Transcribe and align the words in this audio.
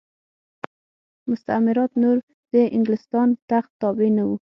مستعمرات 1.29 1.91
نور 2.01 2.17
د 2.53 2.55
انګلستان 2.75 3.27
تخت 3.49 3.71
تابع 3.81 4.09
نه 4.17 4.23
وو. 4.27 4.35